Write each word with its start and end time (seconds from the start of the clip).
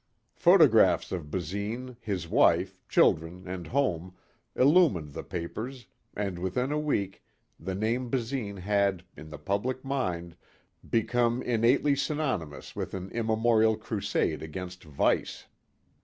Photographs 0.33 1.11
of 1.11 1.29
Basine, 1.29 1.95
his 1.99 2.27
wife, 2.27 2.79
children, 2.89 3.43
and 3.47 3.67
home, 3.67 4.15
illumined 4.55 5.13
the 5.13 5.21
papers 5.23 5.85
and 6.15 6.39
within 6.39 6.71
a 6.71 6.79
week 6.79 7.23
the 7.59 7.75
name 7.75 8.09
Basine 8.09 8.57
had, 8.57 9.03
in 9.15 9.29
the 9.29 9.37
public 9.37 9.85
mind, 9.85 10.35
become 10.89 11.43
innately 11.43 11.95
synonymous 11.95 12.75
with 12.75 12.95
an 12.95 13.11
immemorial 13.11 13.77
crusade 13.77 14.41
against 14.41 14.83
vice. 14.83 15.45